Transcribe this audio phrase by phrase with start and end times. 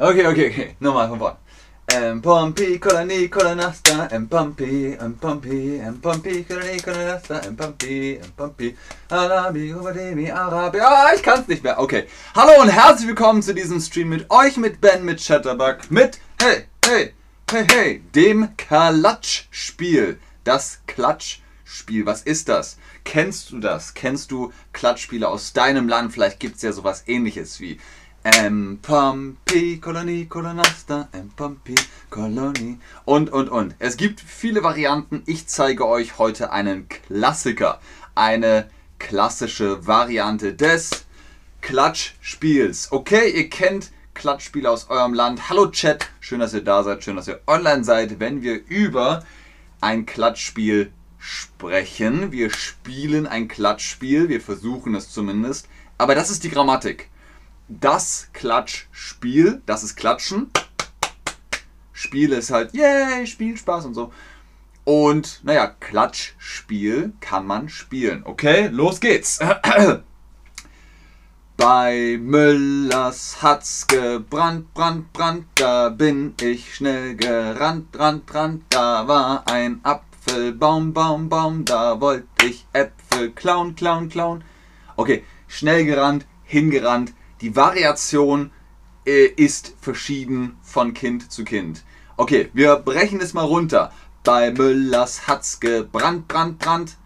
[0.00, 0.76] Okay, okay, okay.
[0.78, 1.38] Nochmal von vorne.
[1.92, 8.30] Em Pompi, Koloni, Kolonasta, em Pompi, em Pompi, em Pompi, Koloni, Kolonasta, em Pompi, em
[8.36, 8.76] Pompi,
[9.10, 10.78] Arabi, Ubademi, Arabi.
[10.80, 11.80] Ah, ich kann's nicht mehr.
[11.80, 12.06] Okay.
[12.36, 16.66] Hallo und herzlich willkommen zu diesem Stream mit euch, mit Ben, mit Chatterbug, mit, hey,
[16.84, 17.12] hey,
[17.50, 20.20] hey, hey, dem Klatschspiel.
[20.44, 22.06] Das Klatschspiel.
[22.06, 22.78] Was ist das?
[23.02, 23.94] Kennst du das?
[23.94, 26.12] Kennst du Klatschspiele aus deinem Land?
[26.12, 27.80] Vielleicht gibt's ja sowas ähnliches wie
[28.36, 28.78] M.
[28.82, 31.30] Kolonie, Kolonasta, M.
[32.10, 33.74] Kolonie und, und, und.
[33.78, 35.22] Es gibt viele Varianten.
[35.24, 37.80] Ich zeige euch heute einen Klassiker.
[38.14, 41.06] Eine klassische Variante des
[41.62, 42.92] Klatschspiels.
[42.92, 45.48] Okay, ihr kennt Klatschspiele aus eurem Land.
[45.48, 49.24] Hallo Chat, schön, dass ihr da seid, schön, dass ihr online seid, wenn wir über
[49.80, 52.30] ein Klatschspiel sprechen.
[52.30, 55.66] Wir spielen ein Klatschspiel, wir versuchen es zumindest.
[55.96, 57.08] Aber das ist die Grammatik
[57.68, 60.50] das Klatschspiel, das ist Klatschen.
[61.92, 64.12] Spiel ist halt, yay, Spielspaß und so.
[64.84, 68.22] Und naja, Klatschspiel kann man spielen.
[68.24, 69.38] Okay, los geht's.
[71.58, 79.42] Bei Müllers hat's gebrannt, brand, brand, da bin ich schnell gerannt, rand, rand, da war
[79.48, 84.44] ein Apfelbaum, Baum, Baum, da wollte ich Äpfel klauen, klauen, klauen.
[84.94, 88.50] Okay, schnell gerannt, hingerannt, die Variation
[89.06, 91.84] äh, ist verschieden von Kind zu Kind.
[92.16, 93.92] Okay, wir brechen es mal runter.
[94.24, 96.96] Bei Müllers hat's gebrannt, brand, brand.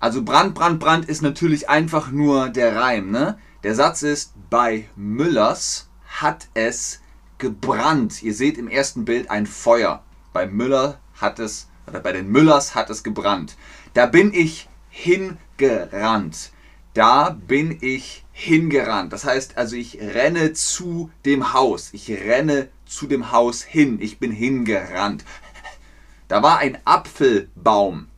[0.00, 3.10] Also brand, brand, brand ist natürlich einfach nur der Reim.
[3.10, 3.38] Ne?
[3.62, 7.00] Der Satz ist, bei Müllers hat es
[7.38, 8.22] gebrannt.
[8.22, 10.02] Ihr seht im ersten Bild ein Feuer.
[10.32, 13.56] Bei Müller hat es, oder bei den Müllers hat es gebrannt.
[13.94, 16.50] Da bin ich hingerannt.
[16.94, 19.12] Da bin ich hingerannt.
[19.12, 21.90] Das heißt also, ich renne zu dem Haus.
[21.92, 23.98] Ich renne zu dem Haus hin.
[24.00, 25.24] Ich bin hingerannt.
[26.28, 28.08] Da war ein Apfelbaum.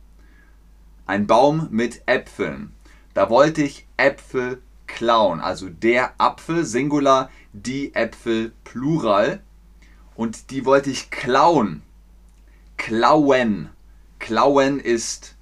[1.05, 2.73] Ein Baum mit Äpfeln.
[3.13, 5.41] Da wollte ich Äpfel klauen.
[5.41, 9.41] Also der Apfel, Singular, die Äpfel, Plural.
[10.15, 11.81] Und die wollte ich klauen.
[12.77, 13.69] Klauen.
[14.19, 15.32] Klauen ist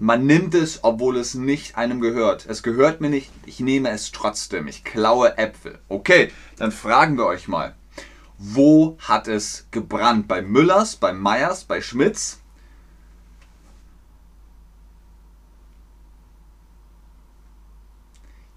[0.00, 2.46] man nimmt es, obwohl es nicht einem gehört.
[2.46, 4.68] Es gehört mir nicht, ich nehme es trotzdem.
[4.68, 5.80] Ich klaue Äpfel.
[5.88, 7.74] Okay, dann fragen wir euch mal.
[8.38, 10.28] Wo hat es gebrannt?
[10.28, 12.40] Bei Müllers, bei Meyers, bei Schmitz?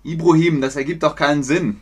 [0.03, 1.81] Ibrahim, das ergibt doch keinen Sinn.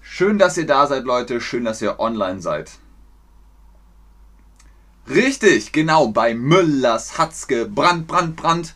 [0.00, 1.40] Schön, dass ihr da seid, Leute.
[1.40, 2.72] Schön, dass ihr online seid.
[5.08, 8.74] Richtig, genau, bei Müllers hat's gebrannt, brand, brand.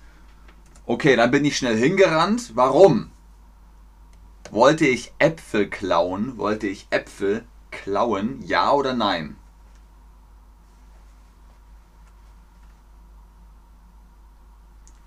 [0.86, 2.52] Okay, dann bin ich schnell hingerannt.
[2.54, 3.10] Warum?
[4.50, 6.38] Wollte ich Äpfel klauen?
[6.38, 8.42] Wollte ich Äpfel klauen?
[8.42, 9.36] Ja oder nein?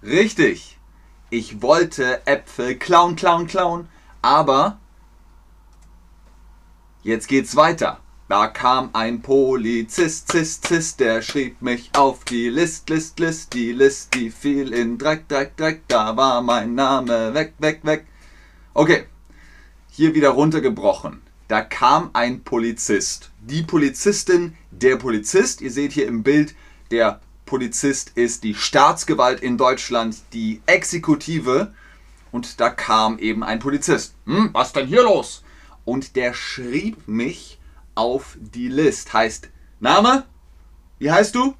[0.01, 0.77] Richtig.
[1.29, 3.89] Ich wollte Äpfel klauen, klauen, klauen.
[4.21, 4.77] Aber
[7.01, 8.02] jetzt geht's weiter.
[8.33, 13.73] Da kam ein Polizist, Zist, Zist, der schrieb mich auf die List, List, List, die
[13.73, 18.07] List, die fiel in Dreck, Dreck, Dreck, da war mein Name weg, weg, weg.
[18.73, 19.05] Okay,
[19.91, 21.21] hier wieder runtergebrochen.
[21.47, 23.29] Da kam ein Polizist.
[23.39, 26.55] Die Polizistin, der Polizist, ihr seht hier im Bild,
[26.89, 31.71] der Polizist ist die Staatsgewalt in Deutschland, die Exekutive.
[32.31, 34.15] Und da kam eben ein Polizist.
[34.25, 35.43] Hm, was denn hier los?
[35.85, 37.59] Und der schrieb mich
[37.95, 39.13] auf die List.
[39.13, 39.49] Heißt
[39.79, 40.25] Name?
[40.99, 41.55] Wie heißt du?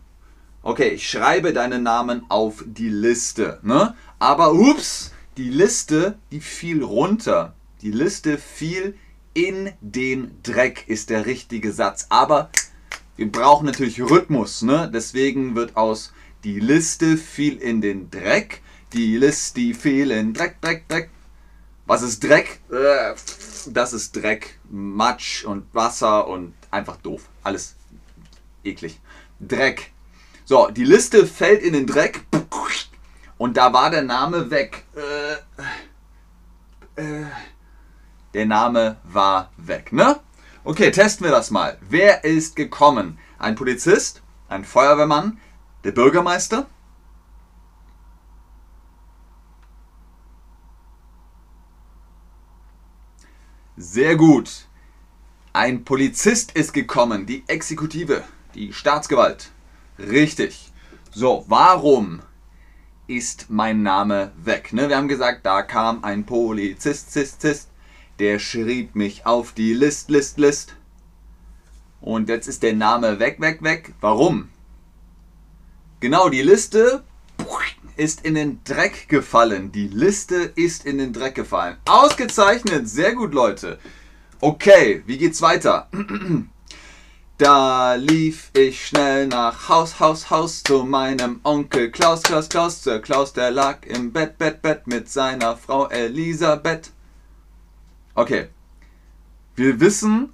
[0.61, 3.59] Okay, ich schreibe deinen Namen auf die Liste.
[3.63, 3.95] Ne?
[4.19, 7.53] Aber ups, die Liste, die fiel runter.
[7.81, 8.97] Die Liste fiel
[9.33, 12.05] in den Dreck, ist der richtige Satz.
[12.09, 12.49] Aber
[13.17, 14.61] wir brauchen natürlich Rhythmus.
[14.61, 14.89] Ne?
[14.93, 16.13] Deswegen wird aus
[16.43, 18.61] die Liste fiel in den Dreck.
[18.93, 21.09] Die Liste fiel in Dreck, Dreck, Dreck.
[21.85, 22.61] Was ist Dreck?
[22.71, 23.13] Äh,
[23.67, 27.27] das ist Dreck, Matsch und Wasser und einfach doof.
[27.43, 27.75] Alles
[28.63, 28.99] eklig.
[29.39, 29.91] Dreck.
[30.45, 32.25] So, die Liste fällt in den Dreck
[33.37, 34.85] und da war der Name weg.
[34.95, 37.25] Äh, äh,
[38.33, 40.19] der Name war weg, ne?
[40.63, 41.77] Okay, testen wir das mal.
[41.81, 43.19] Wer ist gekommen?
[43.37, 45.39] Ein Polizist, ein Feuerwehrmann,
[45.83, 46.67] der Bürgermeister,
[53.75, 54.67] Sehr gut.
[55.51, 58.23] Ein Polizist ist gekommen, die Exekutive,
[58.53, 59.49] die Staatsgewalt.
[59.97, 60.71] Richtig.
[61.11, 62.21] So, warum
[63.07, 64.73] ist mein Name weg?
[64.73, 67.69] Ne, wir haben gesagt, da kam ein Polizist, Zist, Zist.
[68.19, 70.75] der schrieb mich auf die List, List, List.
[71.99, 73.95] Und jetzt ist der Name weg, weg, weg.
[74.01, 74.49] Warum?
[75.99, 77.03] Genau, die Liste
[77.97, 79.71] ist in den Dreck gefallen.
[79.71, 81.77] Die Liste ist in den Dreck gefallen.
[81.85, 83.79] Ausgezeichnet, sehr gut, Leute.
[84.39, 85.89] Okay, wie geht's weiter?
[87.39, 92.83] Da lief ich schnell nach Haus, Haus, Haus zu meinem Onkel Klaus, Klaus, Klaus.
[92.83, 96.91] Der Klaus, der lag im Bett, Bett, Bett mit seiner Frau Elisabeth.
[98.13, 98.49] Okay.
[99.55, 100.31] Wir wissen,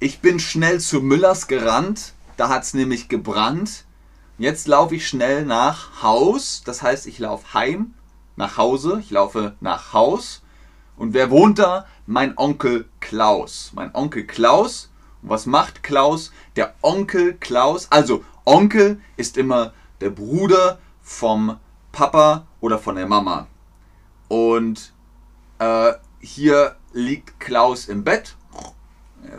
[0.00, 2.14] ich bin schnell zu Müllers gerannt.
[2.36, 3.84] Da hat's nämlich gebrannt.
[4.40, 6.62] Jetzt laufe ich schnell nach Haus.
[6.64, 7.92] Das heißt, ich laufe heim,
[8.36, 8.98] nach Hause.
[9.00, 10.40] Ich laufe nach Haus.
[10.96, 11.84] Und wer wohnt da?
[12.06, 13.70] Mein Onkel Klaus.
[13.74, 14.88] Mein Onkel Klaus
[15.20, 16.32] und was macht Klaus?
[16.56, 21.58] Der Onkel Klaus, also Onkel ist immer der Bruder vom
[21.92, 23.46] Papa oder von der Mama.
[24.28, 24.94] Und
[25.58, 28.36] äh, hier liegt Klaus im Bett.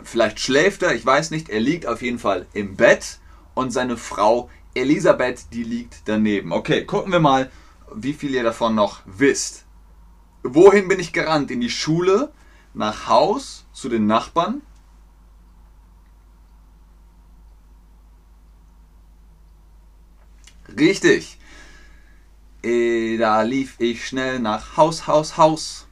[0.04, 1.48] Vielleicht schläft er, ich weiß nicht.
[1.48, 3.18] Er liegt auf jeden Fall im Bett
[3.54, 6.52] und seine Frau Elisabeth, die liegt daneben.
[6.52, 7.50] Okay, gucken wir mal,
[7.94, 9.64] wie viel ihr davon noch wisst.
[10.42, 11.50] Wohin bin ich gerannt?
[11.50, 12.32] In die Schule,
[12.74, 14.62] nach Haus, zu den Nachbarn.
[20.78, 21.38] Richtig.
[22.62, 25.86] Äh, da lief ich schnell nach Haus, Haus, Haus.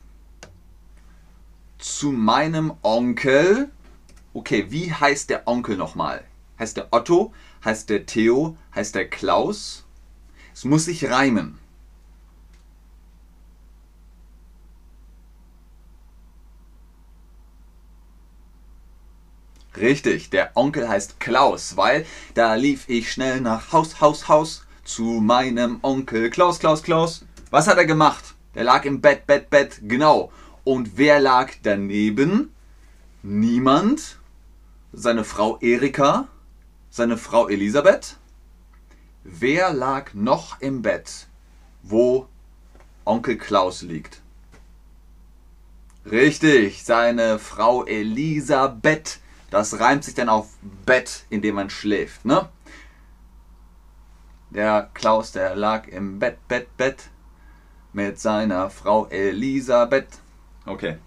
[1.78, 3.70] Zu meinem Onkel.
[4.32, 6.24] Okay, wie heißt der Onkel nochmal?
[6.58, 7.32] Heißt der Otto?
[7.64, 8.56] Heißt der Theo?
[8.74, 9.84] Heißt der Klaus?
[10.54, 11.58] Es muss sich reimen.
[19.76, 22.04] Richtig, der Onkel heißt Klaus, weil
[22.34, 27.24] da lief ich schnell nach Haus, Haus, Haus zu meinem Onkel Klaus, Klaus, Klaus.
[27.50, 28.34] Was hat er gemacht?
[28.54, 30.32] Der lag im Bett, Bett, Bett, genau.
[30.64, 32.52] Und wer lag daneben?
[33.22, 34.18] Niemand.
[34.92, 36.28] Seine Frau Erika,
[36.90, 38.16] seine Frau Elisabeth.
[39.22, 41.28] Wer lag noch im Bett,
[41.82, 42.28] wo
[43.04, 44.20] Onkel Klaus liegt?
[46.04, 49.20] Richtig, seine Frau Elisabeth.
[49.50, 50.56] Das reimt sich dann auf
[50.86, 52.48] Bett, in dem man schläft, ne?
[54.50, 57.10] Der Klaus, der lag im Bett, Bett, Bett
[57.92, 60.18] mit seiner Frau Elisabeth.
[60.66, 60.98] Okay.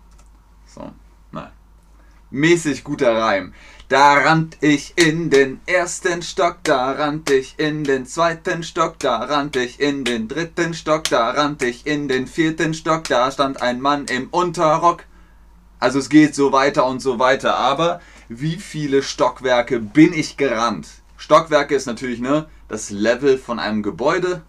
[0.65, 0.91] So.
[2.33, 3.53] Mäßig guter Reim.
[3.89, 9.17] Da rannt ich in den ersten Stock, da rannt ich in den zweiten Stock, da
[9.17, 13.61] rannt ich in den dritten Stock, da rannt ich in den vierten Stock, da stand
[13.61, 15.03] ein Mann im Unterrock.
[15.79, 20.87] Also es geht so weiter und so weiter, aber wie viele Stockwerke bin ich gerannt?
[21.17, 24.41] Stockwerke ist natürlich ne, das Level von einem Gebäude.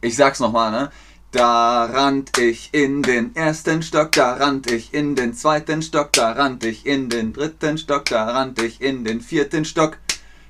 [0.00, 0.90] Ich sag's nochmal, ne?
[1.32, 6.32] Da rannt ich in den ersten Stock, da rannt ich in den zweiten Stock, da
[6.32, 9.98] rannt ich in den dritten Stock, da rannt ich in den vierten Stock.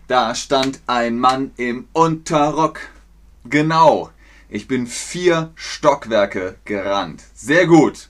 [0.09, 2.81] Da stand ein Mann im Unterrock.
[3.45, 4.11] Genau,
[4.49, 7.25] ich bin vier Stockwerke gerannt.
[7.35, 8.09] Sehr gut.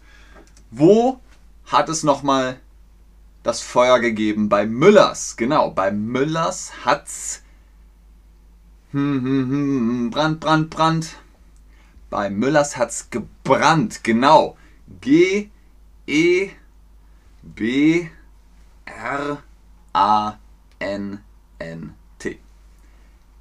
[0.70, 1.20] Wo
[1.66, 2.60] hat es nochmal
[3.42, 5.36] das Feuer gegeben bei Müllers.
[5.36, 7.42] Genau, bei Müllers hat's
[8.92, 11.16] hm, hm, hm, Brand, Brand, Brand.
[12.10, 14.02] Bei Müllers hat's gebrannt.
[14.02, 14.56] Genau.
[15.00, 15.50] G
[16.06, 16.50] E
[17.42, 18.10] B
[18.84, 19.42] R
[19.92, 20.34] A
[20.80, 21.22] N
[21.58, 22.38] N T.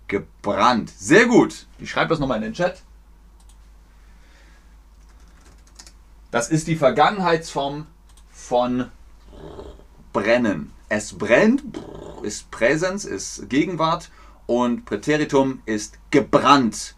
[0.08, 0.92] Gebrannt.
[0.92, 1.66] Sehr gut.
[1.80, 2.84] Ich schreibe das nochmal in den Chat.
[6.32, 7.88] Das ist die Vergangenheitsform
[8.30, 8.92] von
[10.14, 10.72] brennen.
[10.88, 11.64] Es brennt,
[12.22, 14.12] ist Präsens, ist Gegenwart
[14.46, 16.96] und Präteritum ist gebrannt.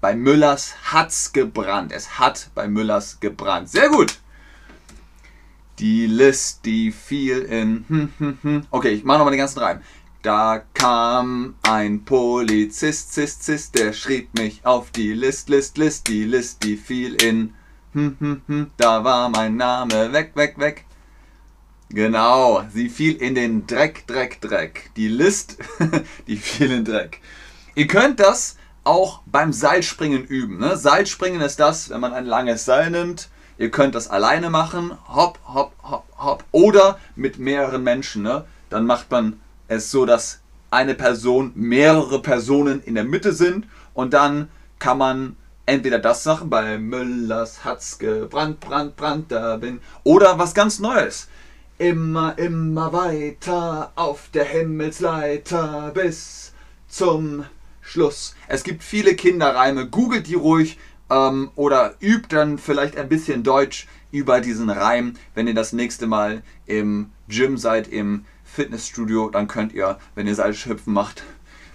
[0.00, 1.92] Bei Müllers hat's gebrannt.
[1.92, 3.68] Es hat bei Müllers gebrannt.
[3.68, 4.18] Sehr gut.
[5.78, 7.84] Die List, die fiel in.
[7.88, 8.66] Hm, hm, hm.
[8.70, 9.80] Okay, ich mache nochmal den ganzen Reim.
[10.22, 16.08] Da kam ein Polizist, Zist, Zist, der schrieb mich auf die List, List, List.
[16.08, 17.54] Die List, die fiel in.
[18.76, 20.84] Da war mein Name weg, weg, weg.
[21.88, 24.90] Genau, sie fiel in den Dreck, Dreck, Dreck.
[24.96, 25.56] Die List,
[26.26, 27.20] die fiel in Dreck.
[27.74, 30.58] Ihr könnt das auch beim Seilspringen üben.
[30.58, 30.76] Ne?
[30.76, 33.28] Seilspringen ist das, wenn man ein langes Seil nimmt.
[33.58, 36.44] Ihr könnt das alleine machen, hopp, hopp, hopp, hopp.
[36.50, 38.22] Oder mit mehreren Menschen.
[38.22, 38.44] Ne?
[38.70, 44.14] Dann macht man es so, dass eine Person, mehrere Personen in der Mitte sind und
[44.14, 49.80] dann kann man entweder das machen, bei Müllers hat's gebrannt, brand, brand, da bin.
[50.04, 51.28] Oder was ganz Neues.
[51.78, 56.52] Immer, immer weiter auf der Himmelsleiter bis
[56.88, 57.44] zum
[57.90, 58.34] Schluss.
[58.46, 60.78] Es gibt viele Kinderreime, googelt die ruhig
[61.12, 66.06] Ähm, oder übt dann vielleicht ein bisschen Deutsch über diesen Reim, wenn ihr das nächste
[66.06, 71.24] Mal im Gym seid, im Fitnessstudio, dann könnt ihr, wenn ihr Seilschhüpfen macht,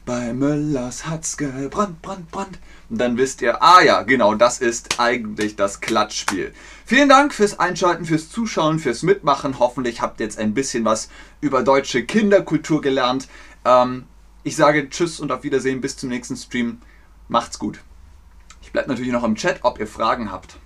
[0.06, 2.60] bei Müllers hat's gebrannt, brannt, brannt.
[2.90, 6.54] Und dann wisst ihr, ah ja, genau, das ist eigentlich das Klatschspiel.
[6.86, 9.60] Vielen Dank fürs Einschalten, fürs Zuschauen, fürs Mitmachen.
[9.60, 11.10] Hoffentlich habt ihr jetzt ein bisschen was
[11.42, 13.28] über deutsche Kinderkultur gelernt.
[13.66, 14.06] Ähm,
[14.46, 16.78] ich sage Tschüss und auf Wiedersehen bis zum nächsten Stream.
[17.28, 17.80] Macht's gut.
[18.62, 20.58] Ich bleibe natürlich noch im Chat, ob ihr Fragen habt.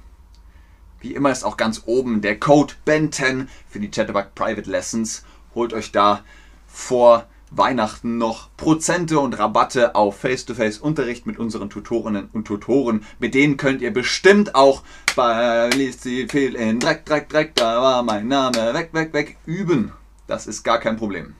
[1.00, 5.24] Wie immer ist auch ganz oben der Code BEN10 für die Chatterbug Private Lessons.
[5.55, 6.25] Holt euch da
[6.67, 13.05] vor Weihnachten noch Prozente und Rabatte auf Face-to-Face-Unterricht mit unseren Tutorinnen und Tutoren.
[13.17, 14.83] Mit denen könnt ihr bestimmt auch
[15.15, 19.93] bei sie viel in Dreck, Dreck, Dreck, da war mein Name, weg, weg, weg, üben.
[20.27, 21.36] Das ist gar kein Problem.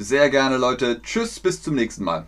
[0.00, 1.02] Sehr gerne, Leute.
[1.02, 2.24] Tschüss, bis zum nächsten Mal.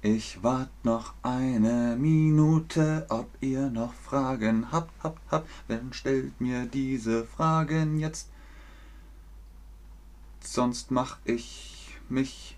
[0.00, 5.46] Ich wart noch eine Minute, ob ihr noch Fragen habt, habt, habt.
[5.68, 8.30] Dann stellt mir diese Fragen jetzt.
[10.42, 12.56] Sonst mach ich mich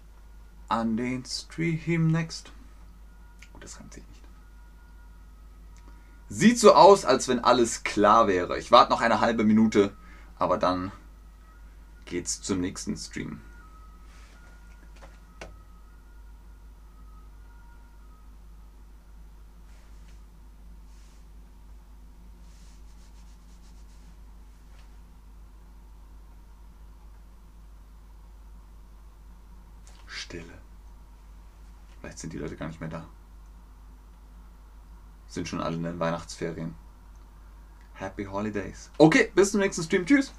[0.73, 2.51] an den Stream next.
[3.53, 4.25] Oh, das reimt sich nicht.
[6.31, 8.59] Sieht so aus, als wenn alles klar wäre.
[8.59, 9.95] Ich warte noch eine halbe Minute,
[10.39, 10.91] aber dann
[12.07, 13.43] geht's zum nächsten Stream.
[30.33, 30.59] Stille.
[32.01, 33.07] Vielleicht sind die Leute gar nicht mehr da.
[35.27, 36.75] Sind schon alle in den Weihnachtsferien.
[37.93, 38.91] Happy Holidays.
[38.97, 40.07] Okay, bis zum nächsten Stream.
[40.07, 40.33] Tschüss.